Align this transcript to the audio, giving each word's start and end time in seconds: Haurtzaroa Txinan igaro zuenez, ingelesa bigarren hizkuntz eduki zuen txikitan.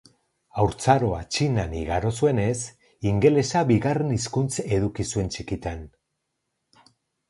Haurtzaroa 0.61 1.19
Txinan 1.35 1.75
igaro 1.81 2.13
zuenez, 2.23 2.57
ingelesa 3.13 3.63
bigarren 3.75 4.19
hizkuntz 4.19 4.53
eduki 4.67 5.11
zuen 5.15 5.35
txikitan. 5.37 5.91